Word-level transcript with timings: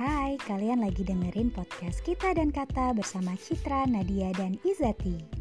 Hai, 0.00 0.40
kalian 0.48 0.80
lagi 0.80 1.04
dengerin 1.04 1.52
podcast 1.52 2.00
Kita 2.00 2.32
dan 2.32 2.48
Kata 2.48 2.96
bersama 2.96 3.36
Citra, 3.36 3.84
Nadia, 3.84 4.32
dan 4.32 4.56
Izati. 4.64 5.39